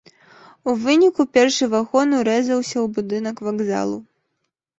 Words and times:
У 0.71 0.73
выніку 0.85 1.25
першы 1.37 1.65
вагон 1.73 2.15
урэзаўся 2.21 2.75
ў 2.75 2.87
будынак 2.97 3.45
вакзалу. 3.51 3.97